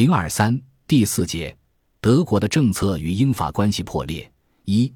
[0.00, 1.54] 零二三第四节，
[2.00, 4.32] 德国的政策与英法关系破裂。
[4.64, 4.90] 一、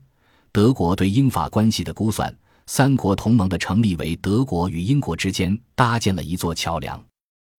[0.51, 2.35] 德国对英法关系的估算。
[2.65, 6.99] 三国同盟的成立为德国与英国之间搭建了一座桥梁。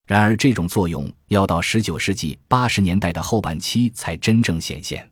[0.07, 5.07] 然而，这种作用要到十九世纪八十年代的后半期才真正显现。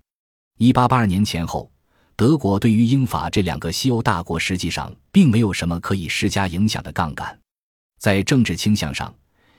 [0.57, 1.71] 一八八二年前后，
[2.15, 7.39] 德国对于英法这两个西欧大国实际上并没有什么可以施加影响的杠杆。
[7.99, 9.13] 在政治倾向上，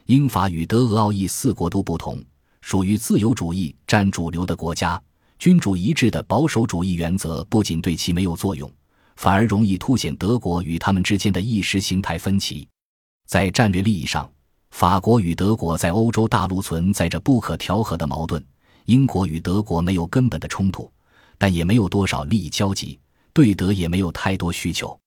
[0.07, 2.21] 英法与德俄奥意四国都不同。
[2.65, 4.99] 属于自由主义占主流的国家，
[5.39, 8.73] 君主一致的保守主义原则不仅对其没有作用，
[9.17, 12.67] 反而容易凸显德国与他们之间的意识形态分歧。
[13.27, 14.27] 在战略利益上，
[14.71, 18.41] 法国与德国在欧洲大陆存在着不可调和的矛盾；
[18.87, 20.91] 英国与德国没有根本的冲突，
[21.37, 22.99] 但也没有多少利益交集，
[23.35, 24.99] 对德也没有太多需求。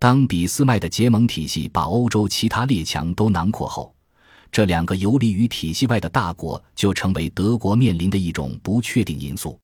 [0.00, 3.94] 当俾斯麦的结盟体系把欧洲其他列强都囊括后，
[4.50, 9.58] 这两个游离于体系外的大国就成为德国面临的一种不确定因素。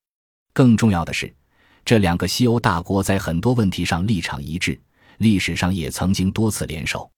[0.52, 1.34] 更重要的是，
[1.84, 4.78] 这两个西欧大国在很多问题上立场一致，
[5.19, 7.11] 历史上也曾经多次联手。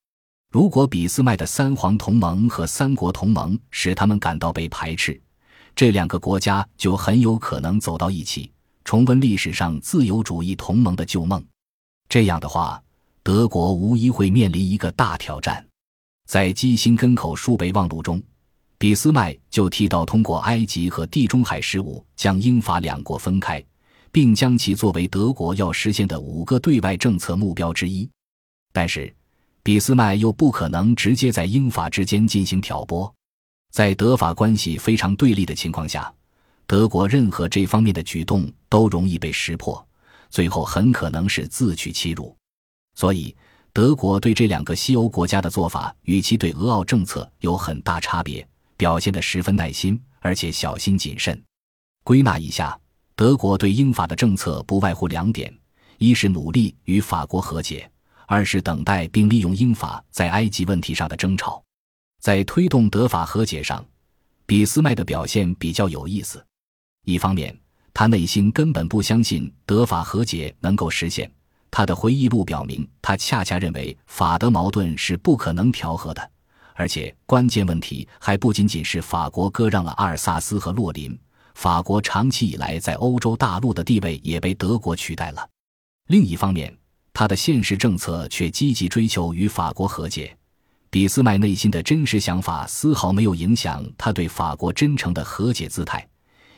[0.53, 5.21] 如果俾斯麦的三皇同盟和三国同盟使他们感到被排斥，
[5.75, 8.53] 这两个国家就很有可能走到一起，
[8.85, 11.45] 重温历史上自由主义同盟的旧梦。
[12.09, 12.81] 这样的话，
[13.25, 15.67] 德国无疑会面临一个大挑战。
[16.27, 18.23] 在基辛根口数备忘录中，
[18.79, 23.63] 俾斯麦就提到通过埃及和地中海事务将英法两国分开，
[24.11, 28.09] 并将其作为德国要实现的五个对外政策目标之一。
[28.73, 29.15] 但是，
[29.63, 33.13] 俾斯麦又不可能直接在英法之间进行挑拨。
[33.71, 36.13] 在德法关系非常对立的情况下，
[36.67, 39.87] 德国任何这方面的举动都容易被识破，
[40.31, 42.35] 最后很可能是自取其辱。
[42.95, 43.37] 所以。
[43.75, 51.43] 德国对这两个西欧国家的做法与其对俄奥政策有很大差别，表现得十分耐心，而且小心谨慎。
[52.05, 52.79] 归纳一下，
[53.17, 55.53] 德国对英法的政策不外乎两点：
[55.99, 57.91] 一是努力与法国和解，
[58.29, 61.61] 二是等待并利用英法在埃及问题上的争吵。
[62.21, 63.85] 在推动德法和解上，
[64.47, 66.41] 俾斯麦的表现比较有意思。
[67.07, 67.59] 一方面，
[67.93, 71.29] 他内心根本不相信德法和解能够实现。
[71.77, 76.31] 他的回忆录表明，他恰恰认为法德矛盾是不可能调和的，
[76.75, 81.19] 而且关键问题还不仅仅是法国割让了阿尔萨斯和洛林，
[81.57, 85.45] 法国长期以来在欧洲大陆的地位也被德国取代了。
[86.07, 86.73] 另一方面，
[87.13, 90.33] 他的现实政策却积极追求与法国和解。
[90.91, 96.07] 俾斯麦内心的真实想法丝毫没有影响他对法国真诚的和解姿态，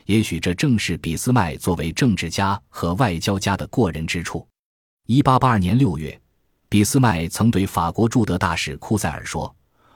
[0.05, 4.47] 也许这正是俾斯麦作为政治家和外交家的过人之处。
[5.09, 6.19] 一八八二年六月，
[6.67, 9.55] 俾斯麦曾对法国驻德大使库塞尔说：“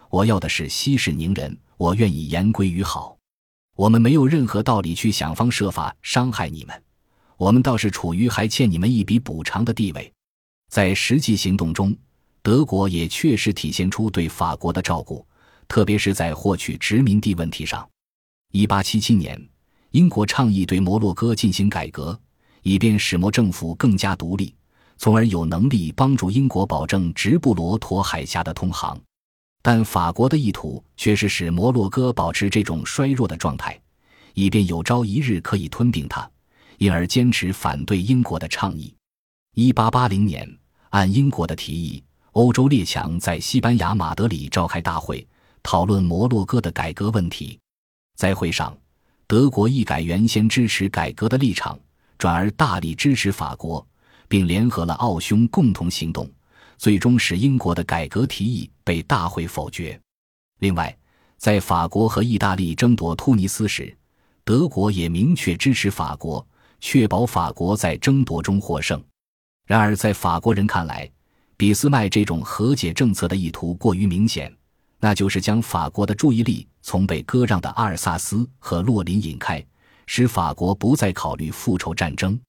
[0.09, 3.17] 我要的是息事宁人，我愿意言归于好。
[3.75, 6.81] 我们没有任何道理去想方设法伤害你们，
[7.35, 10.09] 我们倒是处于还欠你们一笔补偿的地位。”
[10.71, 11.93] 在实际行动中，
[12.41, 15.27] 德国也确实体现出对法国的照顾，
[15.67, 17.85] 特别是在获取殖民地问题上。
[18.53, 19.37] 一八七七年，
[19.89, 22.17] 英国倡议对摩洛哥进行改革，
[22.61, 24.55] 以便使摩政府更加独立。
[25.01, 28.95] 从而有能力帮助英国保证直布罗陀海峡的通航，
[29.63, 33.81] 但法国的意图却是使摩洛哥保持这种衰弱的状态，
[34.35, 36.29] 以便有朝一日可以吞并它，
[36.77, 38.93] 因而坚持反对英国的倡议。
[39.55, 40.47] 一八八零年，
[40.91, 45.27] 按英国的提议，欧洲列强在西班牙马德里召开大会，
[45.63, 47.59] 讨论摩洛哥的改革问题。
[48.15, 48.77] 在会上，
[49.25, 51.79] 德国一改原先支持改革的立场，
[52.19, 53.83] 转而大力支持法国。
[54.31, 56.25] 并联合了奥匈共同行动，
[56.77, 59.99] 最终使英国的改革提议被大会否决。
[60.59, 60.97] 另外，
[61.35, 63.93] 在法国和意大利争夺突尼斯时，
[64.45, 66.47] 德国也明确支持法国，
[66.79, 69.03] 确保法国在争夺中获胜。
[69.67, 71.11] 然而，在法国人看来，
[71.57, 74.49] 俾斯麦这种和解政策的意图过于明显，
[75.01, 79.61] 那就是将法国的注意力从被割让的阿尔萨斯和洛林引开，
[80.07, 82.39] 使法国不再考虑复仇战争。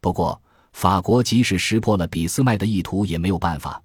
[0.00, 3.82] 不过，法国即使识破了俾斯麦的意图也没有办法，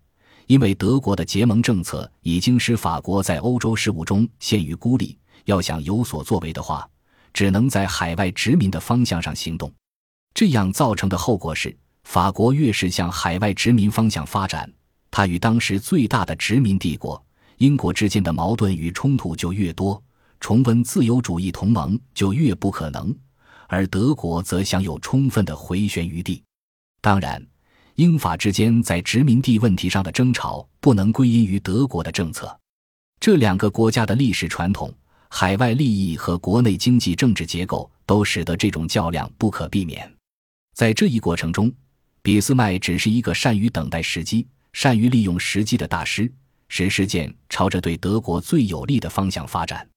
[0.48, 5.18] 因为德国的结盟政策已经使法国在欧洲事务中陷于孤立。
[5.46, 6.88] 要想有所作为的话，
[7.34, 9.72] 只能在海外殖民的方向上行动。
[10.34, 14.72] 这样造成的后果是，法国越是向海外殖民方向发展，
[15.12, 17.24] 它与当时最大的殖民帝国
[17.58, 20.02] 英国之间的矛盾与冲突就越多，
[20.40, 23.16] 重温自由主义同盟就越不可能，
[23.68, 26.44] 而德国则享有充分的回旋余地。
[27.06, 27.40] 当然，
[27.98, 32.60] 英法之间在殖民地问题上的争吵不能归因于德国的政策。
[33.20, 34.92] 这两个国家的历史传统、
[35.30, 40.12] 海外利益和国内经济政治结构都使得这种较量不可避免。
[40.74, 41.72] 在这一过程中，
[42.24, 46.34] 俾斯麦只是一个善于等待时机、善于利用时机的大师，
[46.70, 49.88] 使事件朝着对德国最有利的方向发展。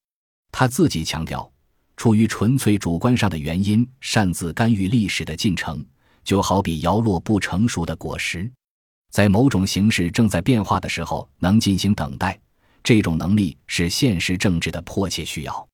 [0.53, 1.51] 他自己强调，
[1.97, 5.83] 出于纯粹主观上的原因擅自干预历史的进程，
[6.29, 8.53] 就好比摇落不成熟的果实，
[9.11, 12.39] 在某种形势正在变化的时候能进行等待。
[12.85, 15.69] 这种能力是现实政治的迫切需要。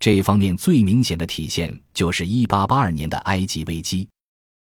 [0.00, 4.08] 这方面最明显的体现就是1882年的埃及危机。